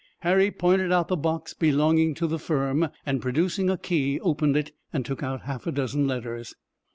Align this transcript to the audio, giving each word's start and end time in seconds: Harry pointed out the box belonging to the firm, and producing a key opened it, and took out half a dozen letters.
Harry 0.21 0.49
pointed 0.49 0.91
out 0.91 1.09
the 1.09 1.15
box 1.15 1.53
belonging 1.53 2.15
to 2.15 2.25
the 2.25 2.39
firm, 2.39 2.89
and 3.05 3.21
producing 3.21 3.69
a 3.69 3.77
key 3.77 4.19
opened 4.21 4.57
it, 4.57 4.71
and 4.91 5.05
took 5.05 5.21
out 5.21 5.43
half 5.43 5.67
a 5.67 5.71
dozen 5.71 6.07
letters. 6.07 6.55